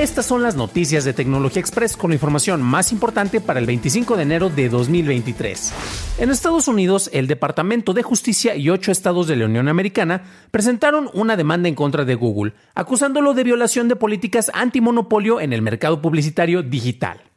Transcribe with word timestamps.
Estas 0.00 0.24
son 0.24 0.42
las 0.42 0.56
noticias 0.56 1.04
de 1.04 1.12
Tecnología 1.12 1.60
Express 1.60 1.94
con 1.94 2.08
la 2.08 2.14
información 2.14 2.62
más 2.62 2.90
importante 2.90 3.38
para 3.38 3.60
el 3.60 3.66
25 3.66 4.16
de 4.16 4.22
enero 4.22 4.48
de 4.48 4.70
2023. 4.70 5.74
En 6.16 6.30
Estados 6.30 6.68
Unidos, 6.68 7.10
el 7.12 7.26
Departamento 7.26 7.92
de 7.92 8.02
Justicia 8.02 8.56
y 8.56 8.70
ocho 8.70 8.92
estados 8.92 9.26
de 9.26 9.36
la 9.36 9.44
Unión 9.44 9.68
Americana 9.68 10.22
presentaron 10.50 11.10
una 11.12 11.36
demanda 11.36 11.68
en 11.68 11.74
contra 11.74 12.06
de 12.06 12.14
Google, 12.14 12.54
acusándolo 12.74 13.34
de 13.34 13.44
violación 13.44 13.88
de 13.88 13.96
políticas 13.96 14.50
antimonopolio 14.54 15.38
en 15.38 15.52
el 15.52 15.60
mercado 15.60 16.00
publicitario 16.00 16.62
digital. 16.62 17.29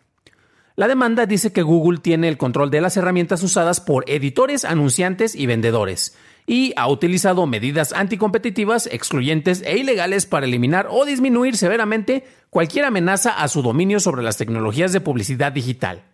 La 0.75 0.87
demanda 0.87 1.27
dice 1.27 1.53
que 1.53 1.61
Google 1.61 1.99
tiene 1.99 2.27
el 2.27 2.37
control 2.37 2.71
de 2.71 2.81
las 2.81 2.97
herramientas 2.97 3.43
usadas 3.43 3.79
por 3.79 4.09
editores, 4.09 4.65
anunciantes 4.65 5.35
y 5.35 5.45
vendedores, 5.45 6.17
y 6.47 6.73
ha 6.77 6.87
utilizado 6.87 7.45
medidas 7.45 7.93
anticompetitivas, 7.93 8.87
excluyentes 8.87 9.61
e 9.61 9.77
ilegales 9.77 10.25
para 10.25 10.47
eliminar 10.47 10.87
o 10.89 11.05
disminuir 11.05 11.57
severamente 11.57 12.23
cualquier 12.49 12.85
amenaza 12.85 13.29
a 13.31 13.47
su 13.49 13.61
dominio 13.61 13.99
sobre 13.99 14.23
las 14.23 14.37
tecnologías 14.37 14.91
de 14.93 15.01
publicidad 15.01 15.51
digital. 15.51 16.05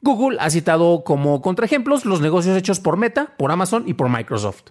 Google 0.00 0.38
ha 0.40 0.48
citado 0.48 1.04
como 1.04 1.42
contraejemplos 1.42 2.06
los 2.06 2.22
negocios 2.22 2.56
hechos 2.56 2.80
por 2.80 2.96
Meta, 2.96 3.34
por 3.36 3.52
Amazon 3.52 3.84
y 3.86 3.92
por 3.92 4.08
Microsoft. 4.08 4.70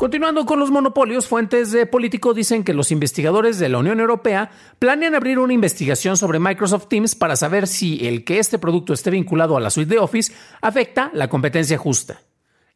Continuando 0.00 0.46
con 0.46 0.58
los 0.58 0.70
monopolios, 0.70 1.28
fuentes 1.28 1.72
de 1.72 1.84
político 1.84 2.32
dicen 2.32 2.64
que 2.64 2.72
los 2.72 2.90
investigadores 2.90 3.58
de 3.58 3.68
la 3.68 3.76
Unión 3.76 4.00
Europea 4.00 4.50
planean 4.78 5.14
abrir 5.14 5.38
una 5.38 5.52
investigación 5.52 6.16
sobre 6.16 6.38
Microsoft 6.38 6.86
Teams 6.88 7.14
para 7.14 7.36
saber 7.36 7.66
si 7.66 8.08
el 8.08 8.24
que 8.24 8.38
este 8.38 8.58
producto 8.58 8.94
esté 8.94 9.10
vinculado 9.10 9.58
a 9.58 9.60
la 9.60 9.68
suite 9.68 9.90
de 9.90 9.98
Office 9.98 10.32
afecta 10.62 11.10
la 11.12 11.28
competencia 11.28 11.76
justa. 11.76 12.22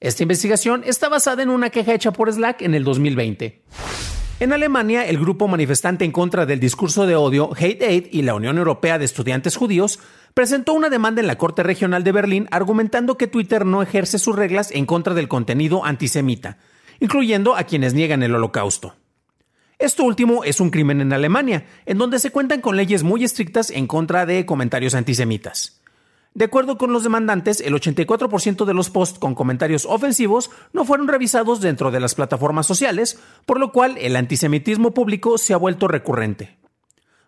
Esta 0.00 0.22
investigación 0.22 0.82
está 0.84 1.08
basada 1.08 1.42
en 1.42 1.48
una 1.48 1.70
queja 1.70 1.94
hecha 1.94 2.12
por 2.12 2.30
Slack 2.30 2.60
en 2.60 2.74
el 2.74 2.84
2020. 2.84 3.62
En 4.40 4.52
Alemania, 4.52 5.06
el 5.06 5.18
grupo 5.18 5.48
manifestante 5.48 6.04
en 6.04 6.12
contra 6.12 6.44
del 6.44 6.60
discurso 6.60 7.06
de 7.06 7.16
odio 7.16 7.52
Hate 7.56 7.84
Aid 7.84 8.06
y 8.10 8.20
la 8.20 8.34
Unión 8.34 8.58
Europea 8.58 8.98
de 8.98 9.06
Estudiantes 9.06 9.56
Judíos 9.56 9.98
presentó 10.34 10.74
una 10.74 10.90
demanda 10.90 11.22
en 11.22 11.26
la 11.26 11.38
Corte 11.38 11.62
Regional 11.62 12.04
de 12.04 12.12
Berlín 12.12 12.48
argumentando 12.50 13.16
que 13.16 13.28
Twitter 13.28 13.64
no 13.64 13.80
ejerce 13.80 14.18
sus 14.18 14.36
reglas 14.36 14.70
en 14.72 14.84
contra 14.84 15.14
del 15.14 15.28
contenido 15.28 15.86
antisemita, 15.86 16.58
incluyendo 17.04 17.54
a 17.54 17.64
quienes 17.64 17.92
niegan 17.92 18.22
el 18.22 18.34
holocausto. 18.34 18.94
Esto 19.78 20.04
último 20.04 20.42
es 20.42 20.58
un 20.58 20.70
crimen 20.70 21.02
en 21.02 21.12
Alemania, 21.12 21.66
en 21.84 21.98
donde 21.98 22.18
se 22.18 22.30
cuentan 22.30 22.62
con 22.62 22.78
leyes 22.78 23.02
muy 23.02 23.24
estrictas 23.24 23.68
en 23.68 23.86
contra 23.86 24.24
de 24.24 24.46
comentarios 24.46 24.94
antisemitas. 24.94 25.82
De 26.32 26.46
acuerdo 26.46 26.78
con 26.78 26.94
los 26.94 27.02
demandantes, 27.02 27.60
el 27.60 27.74
84% 27.74 28.64
de 28.64 28.72
los 28.72 28.88
posts 28.88 29.18
con 29.18 29.34
comentarios 29.34 29.84
ofensivos 29.84 30.50
no 30.72 30.86
fueron 30.86 31.06
revisados 31.06 31.60
dentro 31.60 31.90
de 31.90 32.00
las 32.00 32.14
plataformas 32.14 32.66
sociales, 32.66 33.20
por 33.44 33.60
lo 33.60 33.70
cual 33.70 33.98
el 33.98 34.16
antisemitismo 34.16 34.94
público 34.94 35.36
se 35.36 35.52
ha 35.52 35.58
vuelto 35.58 35.88
recurrente. 35.88 36.56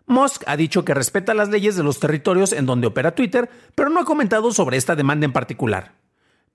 Musk 0.07 0.41
ha 0.47 0.57
dicho 0.57 0.83
que 0.83 0.95
respeta 0.95 1.35
las 1.35 1.49
leyes 1.49 1.75
de 1.75 1.83
los 1.83 1.99
territorios 1.99 2.51
en 2.51 2.65
donde 2.65 2.87
opera 2.87 3.13
Twitter, 3.13 3.47
pero 3.75 3.91
no 3.91 3.99
ha 3.99 4.05
comentado 4.05 4.51
sobre 4.51 4.77
esta 4.77 4.95
demanda 4.95 5.25
en 5.25 5.33
particular. 5.33 6.06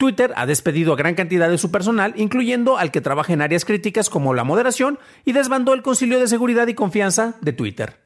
Twitter 0.02 0.32
ha 0.34 0.46
despedido 0.46 0.92
a 0.92 0.96
gran 0.96 1.14
cantidad 1.14 1.48
de 1.48 1.58
su 1.58 1.70
personal, 1.70 2.12
incluyendo 2.16 2.76
al 2.76 2.90
que 2.90 3.00
trabaja 3.00 3.34
en 3.34 3.40
áreas 3.40 3.64
críticas 3.64 4.10
como 4.10 4.34
la 4.34 4.42
moderación, 4.42 4.98
y 5.24 5.30
desbandó 5.30 5.74
el 5.74 5.82
Concilio 5.82 6.18
de 6.18 6.26
Seguridad 6.26 6.66
y 6.66 6.74
Confianza 6.74 7.36
de 7.40 7.52
Twitter. 7.52 8.00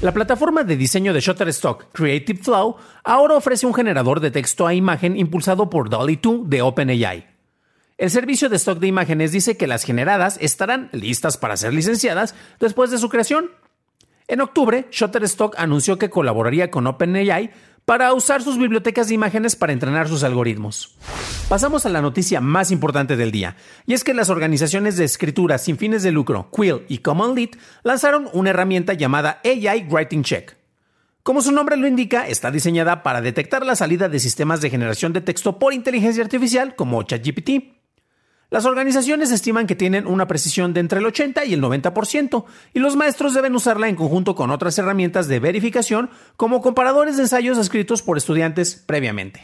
La 0.00 0.12
plataforma 0.12 0.64
de 0.64 0.76
diseño 0.76 1.14
de 1.14 1.20
Shutterstock, 1.20 1.92
Creative 1.92 2.42
Flow, 2.42 2.78
ahora 3.04 3.36
ofrece 3.36 3.64
un 3.64 3.74
generador 3.74 4.18
de 4.18 4.32
texto 4.32 4.66
a 4.66 4.74
imagen 4.74 5.16
impulsado 5.16 5.70
por 5.70 5.88
DALL-E 5.88 6.18
2 6.20 6.50
de 6.50 6.62
OpenAI. 6.62 7.28
El 7.96 8.10
servicio 8.10 8.48
de 8.48 8.56
stock 8.56 8.80
de 8.80 8.88
imágenes 8.88 9.30
dice 9.30 9.56
que 9.56 9.68
las 9.68 9.84
generadas 9.84 10.36
estarán 10.40 10.88
listas 10.90 11.36
para 11.36 11.56
ser 11.56 11.72
licenciadas 11.72 12.34
después 12.58 12.90
de 12.90 12.98
su 12.98 13.08
creación. 13.08 13.52
En 14.26 14.40
octubre, 14.40 14.88
Shutterstock 14.90 15.54
anunció 15.58 15.96
que 15.96 16.10
colaboraría 16.10 16.72
con 16.72 16.88
OpenAI 16.88 17.52
para 17.84 18.12
usar 18.12 18.42
sus 18.42 18.58
bibliotecas 18.58 19.08
de 19.08 19.14
imágenes 19.14 19.56
para 19.56 19.72
entrenar 19.72 20.08
sus 20.08 20.22
algoritmos. 20.22 20.96
Pasamos 21.50 21.84
a 21.84 21.88
la 21.88 22.00
noticia 22.00 22.40
más 22.40 22.70
importante 22.70 23.16
del 23.16 23.32
día, 23.32 23.56
y 23.84 23.94
es 23.94 24.04
que 24.04 24.14
las 24.14 24.30
organizaciones 24.30 24.96
de 24.96 25.04
escritura 25.04 25.58
sin 25.58 25.78
fines 25.78 26.04
de 26.04 26.12
lucro, 26.12 26.48
Quill 26.54 26.82
y 26.86 26.98
Common 26.98 27.34
Lead, 27.34 27.48
lanzaron 27.82 28.28
una 28.32 28.50
herramienta 28.50 28.92
llamada 28.92 29.40
AI 29.44 29.88
Writing 29.90 30.22
Check. 30.22 30.56
Como 31.24 31.42
su 31.42 31.50
nombre 31.50 31.76
lo 31.76 31.88
indica, 31.88 32.28
está 32.28 32.52
diseñada 32.52 33.02
para 33.02 33.20
detectar 33.20 33.66
la 33.66 33.74
salida 33.74 34.08
de 34.08 34.20
sistemas 34.20 34.60
de 34.60 34.70
generación 34.70 35.12
de 35.12 35.22
texto 35.22 35.58
por 35.58 35.74
inteligencia 35.74 36.22
artificial 36.22 36.76
como 36.76 37.02
ChatGPT. 37.02 37.50
Las 38.50 38.64
organizaciones 38.64 39.32
estiman 39.32 39.66
que 39.66 39.74
tienen 39.74 40.06
una 40.06 40.28
precisión 40.28 40.72
de 40.72 40.78
entre 40.78 41.00
el 41.00 41.06
80 41.06 41.46
y 41.46 41.54
el 41.54 41.60
90%, 41.60 42.44
y 42.74 42.78
los 42.78 42.94
maestros 42.94 43.34
deben 43.34 43.56
usarla 43.56 43.88
en 43.88 43.96
conjunto 43.96 44.36
con 44.36 44.52
otras 44.52 44.78
herramientas 44.78 45.26
de 45.26 45.40
verificación 45.40 46.10
como 46.36 46.60
comparadores 46.60 47.16
de 47.16 47.24
ensayos 47.24 47.58
escritos 47.58 48.02
por 48.02 48.18
estudiantes 48.18 48.84
previamente. 48.86 49.42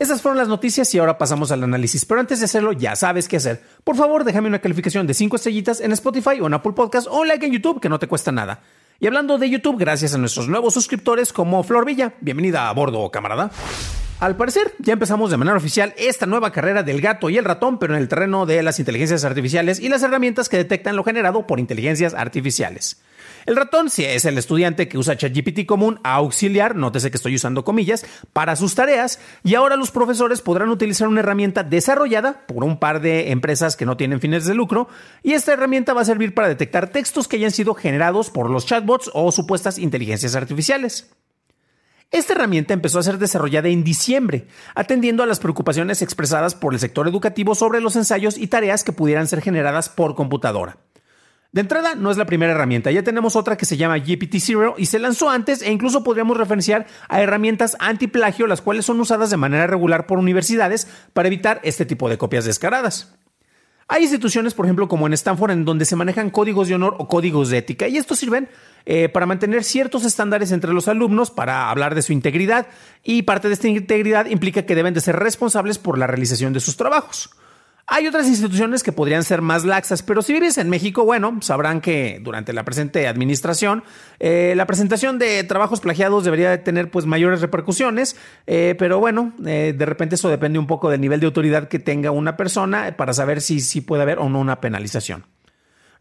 Esas 0.00 0.22
fueron 0.22 0.38
las 0.38 0.48
noticias 0.48 0.94
y 0.94 0.98
ahora 0.98 1.18
pasamos 1.18 1.52
al 1.52 1.62
análisis. 1.62 2.06
Pero 2.06 2.20
antes 2.20 2.38
de 2.38 2.46
hacerlo, 2.46 2.72
ya 2.72 2.96
sabes 2.96 3.28
qué 3.28 3.36
hacer. 3.36 3.62
Por 3.84 3.96
favor, 3.96 4.24
déjame 4.24 4.48
una 4.48 4.58
calificación 4.58 5.06
de 5.06 5.12
5 5.12 5.36
estrellitas 5.36 5.78
en 5.82 5.92
Spotify 5.92 6.40
o 6.40 6.46
en 6.46 6.54
Apple 6.54 6.72
Podcast 6.72 7.06
o 7.06 7.20
un 7.20 7.28
like 7.28 7.44
en 7.44 7.52
YouTube 7.52 7.82
que 7.82 7.90
no 7.90 7.98
te 7.98 8.08
cuesta 8.08 8.32
nada. 8.32 8.62
Y 8.98 9.06
hablando 9.06 9.36
de 9.36 9.50
YouTube, 9.50 9.76
gracias 9.78 10.14
a 10.14 10.18
nuestros 10.18 10.48
nuevos 10.48 10.72
suscriptores 10.72 11.34
como 11.34 11.62
Flor 11.64 11.84
Villa. 11.84 12.14
Bienvenida 12.22 12.70
a 12.70 12.72
bordo, 12.72 13.10
camarada. 13.10 13.50
Al 14.20 14.38
parecer, 14.38 14.72
ya 14.78 14.94
empezamos 14.94 15.30
de 15.30 15.36
manera 15.36 15.58
oficial 15.58 15.92
esta 15.98 16.24
nueva 16.24 16.50
carrera 16.50 16.82
del 16.82 17.02
gato 17.02 17.28
y 17.28 17.36
el 17.36 17.44
ratón, 17.44 17.78
pero 17.78 17.94
en 17.94 18.00
el 18.00 18.08
terreno 18.08 18.46
de 18.46 18.62
las 18.62 18.78
inteligencias 18.78 19.24
artificiales 19.24 19.80
y 19.80 19.90
las 19.90 20.02
herramientas 20.02 20.48
que 20.48 20.56
detectan 20.56 20.96
lo 20.96 21.04
generado 21.04 21.46
por 21.46 21.60
inteligencias 21.60 22.14
artificiales. 22.14 23.02
El 23.46 23.56
ratón 23.56 23.90
sí 23.90 24.04
es 24.04 24.24
el 24.24 24.38
estudiante 24.38 24.88
que 24.88 24.98
usa 24.98 25.16
ChatGPT 25.16 25.66
común 25.66 26.00
a 26.04 26.14
auxiliar, 26.14 26.76
nótese 26.76 27.10
que 27.10 27.16
estoy 27.16 27.34
usando 27.34 27.64
comillas, 27.64 28.04
para 28.32 28.56
sus 28.56 28.74
tareas 28.74 29.20
y 29.42 29.54
ahora 29.54 29.76
los 29.76 29.90
profesores 29.90 30.40
podrán 30.40 30.70
utilizar 30.70 31.08
una 31.08 31.20
herramienta 31.20 31.62
desarrollada 31.62 32.46
por 32.46 32.64
un 32.64 32.78
par 32.78 33.00
de 33.00 33.30
empresas 33.30 33.76
que 33.76 33.86
no 33.86 33.96
tienen 33.96 34.20
fines 34.20 34.46
de 34.46 34.54
lucro 34.54 34.88
y 35.22 35.32
esta 35.32 35.52
herramienta 35.52 35.94
va 35.94 36.02
a 36.02 36.04
servir 36.04 36.34
para 36.34 36.48
detectar 36.48 36.90
textos 36.90 37.28
que 37.28 37.36
hayan 37.36 37.50
sido 37.50 37.74
generados 37.74 38.30
por 38.30 38.50
los 38.50 38.66
chatbots 38.66 39.10
o 39.14 39.32
supuestas 39.32 39.78
inteligencias 39.78 40.34
artificiales. 40.34 41.10
Esta 42.10 42.32
herramienta 42.32 42.74
empezó 42.74 42.98
a 42.98 43.04
ser 43.04 43.18
desarrollada 43.18 43.68
en 43.68 43.84
diciembre, 43.84 44.48
atendiendo 44.74 45.22
a 45.22 45.26
las 45.26 45.38
preocupaciones 45.38 46.02
expresadas 46.02 46.56
por 46.56 46.74
el 46.74 46.80
sector 46.80 47.06
educativo 47.06 47.54
sobre 47.54 47.80
los 47.80 47.94
ensayos 47.94 48.36
y 48.36 48.48
tareas 48.48 48.82
que 48.82 48.92
pudieran 48.92 49.28
ser 49.28 49.40
generadas 49.40 49.88
por 49.88 50.16
computadora. 50.16 50.78
De 51.52 51.62
entrada, 51.62 51.96
no 51.96 52.12
es 52.12 52.16
la 52.16 52.26
primera 52.26 52.52
herramienta, 52.52 52.92
ya 52.92 53.02
tenemos 53.02 53.34
otra 53.34 53.56
que 53.56 53.66
se 53.66 53.76
llama 53.76 53.96
GPT-0 53.96 54.74
y 54.78 54.86
se 54.86 55.00
lanzó 55.00 55.30
antes 55.30 55.62
e 55.62 55.72
incluso 55.72 56.04
podríamos 56.04 56.36
referenciar 56.36 56.86
a 57.08 57.20
herramientas 57.20 57.76
anti-plagio, 57.80 58.46
las 58.46 58.62
cuales 58.62 58.86
son 58.86 59.00
usadas 59.00 59.30
de 59.30 59.36
manera 59.36 59.66
regular 59.66 60.06
por 60.06 60.18
universidades 60.18 60.86
para 61.12 61.26
evitar 61.26 61.60
este 61.64 61.84
tipo 61.84 62.08
de 62.08 62.18
copias 62.18 62.44
descaradas. 62.44 63.14
Hay 63.88 64.04
instituciones, 64.04 64.54
por 64.54 64.66
ejemplo, 64.66 64.86
como 64.86 65.08
en 65.08 65.12
Stanford, 65.14 65.50
en 65.50 65.64
donde 65.64 65.84
se 65.84 65.96
manejan 65.96 66.30
códigos 66.30 66.68
de 66.68 66.76
honor 66.76 66.94
o 66.98 67.08
códigos 67.08 67.50
de 67.50 67.58
ética, 67.58 67.88
y 67.88 67.96
estos 67.96 68.20
sirven 68.20 68.48
eh, 68.86 69.08
para 69.08 69.26
mantener 69.26 69.64
ciertos 69.64 70.04
estándares 70.04 70.52
entre 70.52 70.72
los 70.72 70.86
alumnos, 70.86 71.32
para 71.32 71.68
hablar 71.68 71.96
de 71.96 72.02
su 72.02 72.12
integridad, 72.12 72.68
y 73.02 73.22
parte 73.22 73.48
de 73.48 73.54
esta 73.54 73.66
integridad 73.66 74.26
implica 74.26 74.64
que 74.64 74.76
deben 74.76 74.94
de 74.94 75.00
ser 75.00 75.16
responsables 75.16 75.78
por 75.78 75.98
la 75.98 76.06
realización 76.06 76.52
de 76.52 76.60
sus 76.60 76.76
trabajos. 76.76 77.30
Hay 77.92 78.06
otras 78.06 78.28
instituciones 78.28 78.84
que 78.84 78.92
podrían 78.92 79.24
ser 79.24 79.42
más 79.42 79.64
laxas, 79.64 80.04
pero 80.04 80.22
si 80.22 80.32
vives 80.32 80.58
en 80.58 80.70
México, 80.70 81.04
bueno, 81.04 81.36
sabrán 81.40 81.80
que 81.80 82.20
durante 82.22 82.52
la 82.52 82.64
presente 82.64 83.08
administración 83.08 83.82
eh, 84.20 84.54
la 84.56 84.64
presentación 84.64 85.18
de 85.18 85.42
trabajos 85.42 85.80
plagiados 85.80 86.22
debería 86.22 86.62
tener 86.62 86.88
pues 86.88 87.04
mayores 87.06 87.40
repercusiones, 87.40 88.14
eh, 88.46 88.76
pero 88.78 89.00
bueno, 89.00 89.32
eh, 89.44 89.74
de 89.76 89.86
repente 89.86 90.14
eso 90.14 90.28
depende 90.28 90.60
un 90.60 90.68
poco 90.68 90.88
del 90.88 91.00
nivel 91.00 91.18
de 91.18 91.26
autoridad 91.26 91.66
que 91.66 91.80
tenga 91.80 92.12
una 92.12 92.36
persona 92.36 92.96
para 92.96 93.12
saber 93.12 93.40
si, 93.40 93.58
si 93.58 93.80
puede 93.80 94.02
haber 94.02 94.20
o 94.20 94.28
no 94.28 94.38
una 94.38 94.60
penalización. 94.60 95.24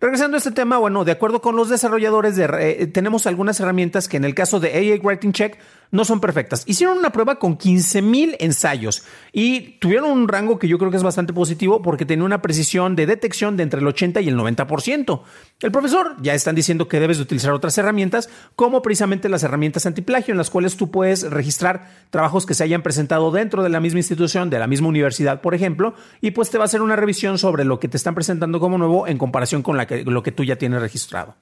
Regresando 0.01 0.37
a 0.37 0.39
este 0.39 0.51
tema, 0.51 0.77
bueno, 0.77 1.03
de 1.03 1.11
acuerdo 1.11 1.41
con 1.41 1.57
los 1.57 1.67
desarrolladores, 1.67 2.37
de, 2.37 2.89
tenemos 2.93 3.27
algunas 3.27 3.59
herramientas 3.59 4.07
que 4.07 4.15
en 4.15 4.23
el 4.23 4.33
caso 4.33 4.61
de 4.61 4.69
AA 4.69 5.03
Writing 5.03 5.33
Check 5.33 5.57
no 5.91 6.05
son 6.05 6.19
perfectas. 6.19 6.63
Hicieron 6.67 6.97
una 6.97 7.11
prueba 7.11 7.37
con 7.37 7.57
15.000 7.57 8.37
ensayos 8.39 9.03
y 9.31 9.79
tuvieron 9.79 10.11
un 10.11 10.27
rango 10.27 10.59
que 10.59 10.67
yo 10.67 10.77
creo 10.77 10.91
que 10.91 10.97
es 10.97 11.03
bastante 11.03 11.33
positivo 11.33 11.81
porque 11.81 12.05
tenía 12.05 12.25
una 12.25 12.41
precisión 12.41 12.95
de 12.95 13.07
detección 13.07 13.57
de 13.57 13.63
entre 13.63 13.79
el 13.79 13.87
80 13.87 14.21
y 14.21 14.29
el 14.29 14.37
90%. 14.37 15.21
El 15.61 15.71
profesor 15.71 16.15
ya 16.21 16.33
están 16.33 16.55
diciendo 16.55 16.87
que 16.87 16.99
debes 16.99 17.17
de 17.17 17.23
utilizar 17.23 17.51
otras 17.51 17.77
herramientas 17.77 18.29
como 18.55 18.81
precisamente 18.81 19.29
las 19.29 19.43
herramientas 19.43 19.85
antiplagio 19.85 20.31
en 20.31 20.37
las 20.37 20.49
cuales 20.49 20.77
tú 20.77 20.91
puedes 20.91 21.29
registrar 21.29 21.89
trabajos 22.11 22.45
que 22.45 22.53
se 22.53 22.63
hayan 22.63 22.83
presentado 22.83 23.31
dentro 23.31 23.63
de 23.63 23.69
la 23.69 23.79
misma 23.79 23.99
institución, 23.99 24.49
de 24.49 24.59
la 24.59 24.67
misma 24.67 24.87
universidad, 24.87 25.41
por 25.41 25.55
ejemplo, 25.55 25.95
y 26.21 26.31
pues 26.31 26.49
te 26.49 26.57
va 26.57 26.65
a 26.65 26.65
hacer 26.65 26.81
una 26.81 26.95
revisión 26.95 27.37
sobre 27.37 27.65
lo 27.65 27.79
que 27.79 27.87
te 27.87 27.97
están 27.97 28.15
presentando 28.15 28.59
como 28.59 28.77
nuevo 28.77 29.07
en 29.07 29.17
comparación 29.17 29.63
con 29.63 29.75
lo 30.05 30.23
que 30.23 30.31
tú 30.31 30.43
ya 30.43 30.55
tienes 30.55 30.81
registrado. 30.81 31.35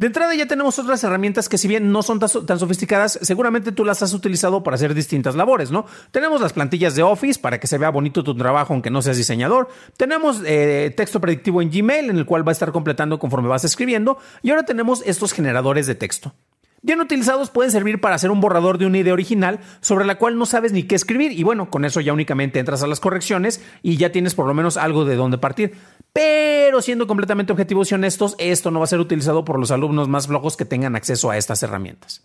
De 0.00 0.06
entrada 0.06 0.34
ya 0.34 0.46
tenemos 0.46 0.78
otras 0.78 1.04
herramientas 1.04 1.50
que 1.50 1.58
si 1.58 1.68
bien 1.68 1.92
no 1.92 2.02
son 2.02 2.18
tan 2.18 2.58
sofisticadas, 2.58 3.18
seguramente 3.20 3.70
tú 3.70 3.84
las 3.84 4.02
has 4.02 4.14
utilizado 4.14 4.62
para 4.62 4.76
hacer 4.76 4.94
distintas 4.94 5.34
labores, 5.34 5.70
¿no? 5.70 5.84
Tenemos 6.10 6.40
las 6.40 6.54
plantillas 6.54 6.94
de 6.94 7.02
Office 7.02 7.38
para 7.38 7.60
que 7.60 7.66
se 7.66 7.76
vea 7.76 7.90
bonito 7.90 8.24
tu 8.24 8.34
trabajo 8.34 8.72
aunque 8.72 8.88
no 8.88 9.02
seas 9.02 9.18
diseñador. 9.18 9.68
Tenemos 9.98 10.40
eh, 10.46 10.94
texto 10.96 11.20
predictivo 11.20 11.60
en 11.60 11.70
Gmail 11.70 12.08
en 12.08 12.16
el 12.16 12.24
cual 12.24 12.48
va 12.48 12.50
a 12.50 12.56
estar 12.56 12.72
completando 12.72 13.18
conforme 13.18 13.48
vas 13.48 13.64
escribiendo. 13.64 14.16
Y 14.40 14.48
ahora 14.48 14.62
tenemos 14.62 15.02
estos 15.04 15.34
generadores 15.34 15.86
de 15.86 15.96
texto. 15.96 16.32
Bien 16.82 17.00
utilizados 17.00 17.50
pueden 17.50 17.70
servir 17.70 18.00
para 18.00 18.14
hacer 18.14 18.30
un 18.30 18.40
borrador 18.40 18.78
de 18.78 18.86
una 18.86 18.98
idea 18.98 19.12
original 19.12 19.60
sobre 19.82 20.06
la 20.06 20.16
cual 20.16 20.38
no 20.38 20.46
sabes 20.46 20.72
ni 20.72 20.84
qué 20.84 20.94
escribir 20.94 21.32
y 21.32 21.42
bueno, 21.42 21.70
con 21.70 21.84
eso 21.84 22.00
ya 22.00 22.14
únicamente 22.14 22.58
entras 22.58 22.82
a 22.82 22.86
las 22.86 23.00
correcciones 23.00 23.62
y 23.82 23.98
ya 23.98 24.12
tienes 24.12 24.34
por 24.34 24.46
lo 24.46 24.54
menos 24.54 24.78
algo 24.78 25.04
de 25.04 25.16
dónde 25.16 25.36
partir. 25.36 25.74
Pero 26.12 26.80
siendo 26.80 27.06
completamente 27.06 27.52
objetivos 27.52 27.90
y 27.90 27.94
honestos, 27.94 28.34
esto 28.38 28.70
no 28.70 28.80
va 28.80 28.84
a 28.84 28.88
ser 28.88 29.00
utilizado 29.00 29.44
por 29.44 29.58
los 29.58 29.70
alumnos 29.70 30.08
más 30.08 30.26
flojos 30.26 30.56
que 30.56 30.64
tengan 30.64 30.96
acceso 30.96 31.30
a 31.30 31.36
estas 31.36 31.62
herramientas. 31.62 32.24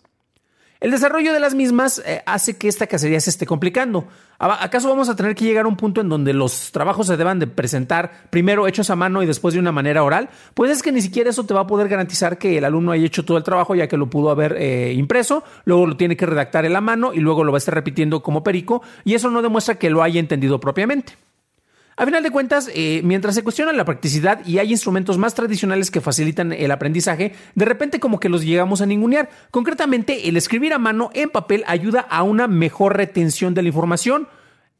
El 0.78 0.90
desarrollo 0.90 1.32
de 1.32 1.40
las 1.40 1.54
mismas 1.54 2.02
eh, 2.04 2.22
hace 2.26 2.56
que 2.56 2.68
esta 2.68 2.86
cacería 2.86 3.18
se 3.20 3.30
esté 3.30 3.46
complicando. 3.46 4.08
¿Acaso 4.38 4.90
vamos 4.90 5.08
a 5.08 5.16
tener 5.16 5.34
que 5.34 5.46
llegar 5.46 5.64
a 5.64 5.68
un 5.68 5.76
punto 5.76 6.02
en 6.02 6.10
donde 6.10 6.34
los 6.34 6.70
trabajos 6.70 7.06
se 7.06 7.16
deban 7.16 7.38
de 7.38 7.46
presentar 7.46 8.28
primero 8.28 8.66
hechos 8.66 8.90
a 8.90 8.96
mano 8.96 9.22
y 9.22 9.26
después 9.26 9.54
de 9.54 9.60
una 9.60 9.72
manera 9.72 10.04
oral? 10.04 10.28
Pues 10.52 10.70
es 10.70 10.82
que 10.82 10.92
ni 10.92 11.00
siquiera 11.00 11.30
eso 11.30 11.44
te 11.44 11.54
va 11.54 11.60
a 11.60 11.66
poder 11.66 11.88
garantizar 11.88 12.36
que 12.36 12.58
el 12.58 12.64
alumno 12.66 12.92
haya 12.92 13.06
hecho 13.06 13.24
todo 13.24 13.38
el 13.38 13.44
trabajo 13.44 13.74
ya 13.74 13.88
que 13.88 13.96
lo 13.96 14.10
pudo 14.10 14.28
haber 14.28 14.56
eh, 14.58 14.92
impreso, 14.92 15.42
luego 15.64 15.86
lo 15.86 15.96
tiene 15.96 16.18
que 16.18 16.26
redactar 16.26 16.66
en 16.66 16.74
la 16.74 16.82
mano 16.82 17.14
y 17.14 17.20
luego 17.20 17.44
lo 17.44 17.52
va 17.52 17.56
a 17.56 17.58
estar 17.58 17.74
repitiendo 17.74 18.22
como 18.22 18.44
perico 18.44 18.82
y 19.04 19.14
eso 19.14 19.30
no 19.30 19.40
demuestra 19.40 19.76
que 19.76 19.88
lo 19.88 20.02
haya 20.02 20.20
entendido 20.20 20.60
propiamente. 20.60 21.14
A 21.98 22.04
final 22.04 22.22
de 22.22 22.30
cuentas, 22.30 22.70
eh, 22.74 23.00
mientras 23.04 23.34
se 23.34 23.42
cuestiona 23.42 23.72
la 23.72 23.86
practicidad 23.86 24.46
y 24.46 24.58
hay 24.58 24.70
instrumentos 24.70 25.16
más 25.16 25.34
tradicionales 25.34 25.90
que 25.90 26.02
facilitan 26.02 26.52
el 26.52 26.70
aprendizaje, 26.70 27.32
de 27.54 27.64
repente 27.64 28.00
como 28.00 28.20
que 28.20 28.28
los 28.28 28.44
llegamos 28.44 28.82
a 28.82 28.86
ningunear. 28.86 29.30
Concretamente, 29.50 30.28
el 30.28 30.36
escribir 30.36 30.74
a 30.74 30.78
mano 30.78 31.08
en 31.14 31.30
papel 31.30 31.64
ayuda 31.66 32.00
a 32.00 32.22
una 32.22 32.48
mejor 32.48 32.98
retención 32.98 33.54
de 33.54 33.62
la 33.62 33.68
información. 33.68 34.28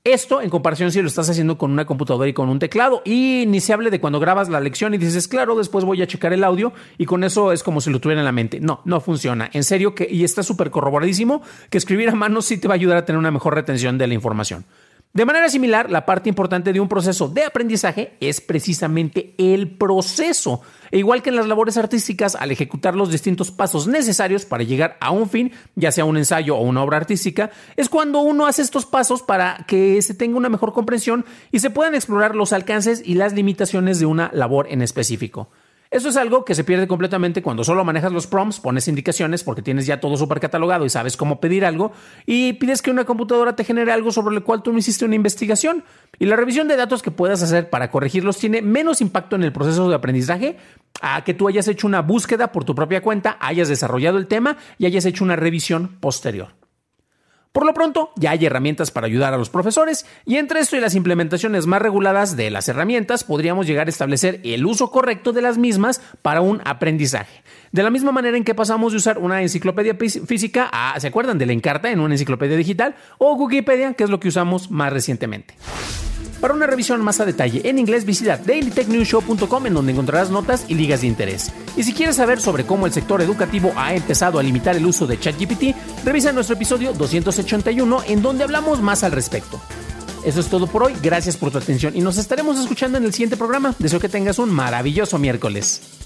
Esto 0.04 0.42
en 0.42 0.50
comparación 0.50 0.92
si 0.92 1.00
lo 1.00 1.08
estás 1.08 1.30
haciendo 1.30 1.56
con 1.56 1.72
una 1.72 1.86
computadora 1.86 2.28
y 2.28 2.34
con 2.34 2.50
un 2.50 2.58
teclado. 2.58 3.00
Y 3.06 3.44
ni 3.48 3.60
se 3.60 3.72
hable 3.72 3.90
de 3.90 3.98
cuando 3.98 4.20
grabas 4.20 4.50
la 4.50 4.60
lección 4.60 4.92
y 4.92 4.98
dices, 4.98 5.26
claro, 5.26 5.56
después 5.56 5.86
voy 5.86 6.02
a 6.02 6.06
checar 6.06 6.34
el 6.34 6.44
audio 6.44 6.74
y 6.98 7.06
con 7.06 7.24
eso 7.24 7.50
es 7.50 7.62
como 7.62 7.80
si 7.80 7.88
lo 7.88 7.98
tuviera 7.98 8.20
en 8.20 8.26
la 8.26 8.32
mente. 8.32 8.60
No, 8.60 8.82
no 8.84 9.00
funciona. 9.00 9.48
En 9.54 9.64
serio 9.64 9.94
que, 9.94 10.06
y 10.08 10.22
está 10.22 10.42
súper 10.42 10.70
corroboradísimo, 10.70 11.40
que 11.70 11.78
escribir 11.78 12.10
a 12.10 12.14
mano 12.14 12.42
sí 12.42 12.58
te 12.58 12.68
va 12.68 12.74
a 12.74 12.76
ayudar 12.76 12.98
a 12.98 13.04
tener 13.06 13.18
una 13.18 13.30
mejor 13.30 13.54
retención 13.54 13.96
de 13.96 14.06
la 14.06 14.12
información. 14.12 14.66
De 15.16 15.24
manera 15.24 15.48
similar, 15.48 15.90
la 15.90 16.04
parte 16.04 16.28
importante 16.28 16.74
de 16.74 16.80
un 16.80 16.90
proceso 16.90 17.26
de 17.26 17.44
aprendizaje 17.44 18.12
es 18.20 18.42
precisamente 18.42 19.32
el 19.38 19.70
proceso. 19.70 20.60
E 20.90 20.98
igual 20.98 21.22
que 21.22 21.30
en 21.30 21.36
las 21.36 21.46
labores 21.46 21.78
artísticas, 21.78 22.34
al 22.34 22.50
ejecutar 22.50 22.94
los 22.94 23.10
distintos 23.10 23.50
pasos 23.50 23.86
necesarios 23.86 24.44
para 24.44 24.62
llegar 24.62 24.98
a 25.00 25.12
un 25.12 25.30
fin, 25.30 25.52
ya 25.74 25.90
sea 25.90 26.04
un 26.04 26.18
ensayo 26.18 26.54
o 26.54 26.60
una 26.60 26.82
obra 26.82 26.98
artística, 26.98 27.50
es 27.76 27.88
cuando 27.88 28.20
uno 28.20 28.46
hace 28.46 28.60
estos 28.60 28.84
pasos 28.84 29.22
para 29.22 29.64
que 29.66 30.02
se 30.02 30.12
tenga 30.12 30.36
una 30.36 30.50
mejor 30.50 30.74
comprensión 30.74 31.24
y 31.50 31.60
se 31.60 31.70
puedan 31.70 31.94
explorar 31.94 32.34
los 32.34 32.52
alcances 32.52 33.00
y 33.02 33.14
las 33.14 33.32
limitaciones 33.32 33.98
de 33.98 34.04
una 34.04 34.30
labor 34.34 34.66
en 34.68 34.82
específico. 34.82 35.48
Eso 35.90 36.08
es 36.08 36.16
algo 36.16 36.44
que 36.44 36.54
se 36.54 36.64
pierde 36.64 36.88
completamente 36.88 37.42
cuando 37.42 37.64
solo 37.64 37.84
manejas 37.84 38.12
los 38.12 38.26
prompts, 38.26 38.60
pones 38.60 38.88
indicaciones 38.88 39.44
porque 39.44 39.62
tienes 39.62 39.86
ya 39.86 40.00
todo 40.00 40.16
súper 40.16 40.40
catalogado 40.40 40.84
y 40.84 40.90
sabes 40.90 41.16
cómo 41.16 41.40
pedir 41.40 41.64
algo 41.64 41.92
y 42.26 42.54
pides 42.54 42.82
que 42.82 42.90
una 42.90 43.04
computadora 43.04 43.54
te 43.54 43.64
genere 43.64 43.92
algo 43.92 44.10
sobre 44.10 44.36
el 44.36 44.42
cual 44.42 44.62
tú 44.62 44.72
no 44.72 44.78
hiciste 44.78 45.04
una 45.04 45.14
investigación. 45.14 45.84
Y 46.18 46.26
la 46.26 46.36
revisión 46.36 46.66
de 46.68 46.76
datos 46.76 47.02
que 47.02 47.10
puedas 47.10 47.42
hacer 47.42 47.70
para 47.70 47.90
corregirlos 47.90 48.38
tiene 48.38 48.62
menos 48.62 49.00
impacto 49.00 49.36
en 49.36 49.44
el 49.44 49.52
proceso 49.52 49.88
de 49.88 49.94
aprendizaje 49.94 50.56
a 51.00 51.22
que 51.24 51.34
tú 51.34 51.48
hayas 51.48 51.68
hecho 51.68 51.86
una 51.86 52.02
búsqueda 52.02 52.52
por 52.52 52.64
tu 52.64 52.74
propia 52.74 53.02
cuenta, 53.02 53.36
hayas 53.40 53.68
desarrollado 53.68 54.18
el 54.18 54.26
tema 54.26 54.56
y 54.78 54.86
hayas 54.86 55.04
hecho 55.04 55.24
una 55.24 55.36
revisión 55.36 55.96
posterior. 56.00 56.65
Por 57.56 57.64
lo 57.64 57.72
pronto, 57.72 58.12
ya 58.16 58.32
hay 58.32 58.44
herramientas 58.44 58.90
para 58.90 59.06
ayudar 59.06 59.32
a 59.32 59.38
los 59.38 59.48
profesores 59.48 60.04
y 60.26 60.36
entre 60.36 60.60
esto 60.60 60.76
y 60.76 60.80
las 60.80 60.94
implementaciones 60.94 61.66
más 61.66 61.80
reguladas 61.80 62.36
de 62.36 62.50
las 62.50 62.68
herramientas 62.68 63.24
podríamos 63.24 63.66
llegar 63.66 63.86
a 63.86 63.88
establecer 63.88 64.42
el 64.44 64.66
uso 64.66 64.90
correcto 64.90 65.32
de 65.32 65.40
las 65.40 65.56
mismas 65.56 66.02
para 66.20 66.42
un 66.42 66.60
aprendizaje. 66.66 67.42
De 67.72 67.82
la 67.82 67.88
misma 67.88 68.12
manera 68.12 68.36
en 68.36 68.44
que 68.44 68.54
pasamos 68.54 68.92
de 68.92 68.98
usar 68.98 69.16
una 69.16 69.40
enciclopedia 69.40 69.96
física 69.96 70.68
a, 70.70 71.00
¿se 71.00 71.06
acuerdan 71.06 71.38
de 71.38 71.46
la 71.46 71.54
Encarta 71.54 71.90
en 71.90 72.00
una 72.00 72.12
enciclopedia 72.12 72.58
digital? 72.58 72.94
O 73.16 73.36
Wikipedia, 73.36 73.94
que 73.94 74.04
es 74.04 74.10
lo 74.10 74.20
que 74.20 74.28
usamos 74.28 74.70
más 74.70 74.92
recientemente. 74.92 75.54
Para 76.46 76.54
una 76.54 76.68
revisión 76.68 77.02
más 77.02 77.18
a 77.18 77.24
detalle 77.24 77.60
en 77.68 77.76
inglés, 77.76 78.04
visita 78.04 78.36
dailytechnewshow.com 78.36 79.66
en 79.66 79.74
donde 79.74 79.90
encontrarás 79.90 80.30
notas 80.30 80.64
y 80.68 80.74
ligas 80.74 81.00
de 81.00 81.08
interés. 81.08 81.50
Y 81.76 81.82
si 81.82 81.92
quieres 81.92 82.14
saber 82.14 82.40
sobre 82.40 82.64
cómo 82.64 82.86
el 82.86 82.92
sector 82.92 83.20
educativo 83.20 83.72
ha 83.74 83.96
empezado 83.96 84.38
a 84.38 84.44
limitar 84.44 84.76
el 84.76 84.86
uso 84.86 85.08
de 85.08 85.18
ChatGPT, 85.18 85.74
revisa 86.04 86.30
nuestro 86.30 86.54
episodio 86.54 86.92
281 86.92 88.04
en 88.06 88.22
donde 88.22 88.44
hablamos 88.44 88.80
más 88.80 89.02
al 89.02 89.10
respecto. 89.10 89.60
Eso 90.24 90.38
es 90.38 90.46
todo 90.46 90.68
por 90.68 90.84
hoy, 90.84 90.94
gracias 91.02 91.36
por 91.36 91.50
tu 91.50 91.58
atención 91.58 91.96
y 91.96 92.00
nos 92.00 92.16
estaremos 92.16 92.60
escuchando 92.60 92.96
en 92.96 93.06
el 93.06 93.12
siguiente 93.12 93.36
programa. 93.36 93.74
Deseo 93.80 93.98
que 93.98 94.08
tengas 94.08 94.38
un 94.38 94.50
maravilloso 94.50 95.18
miércoles. 95.18 96.05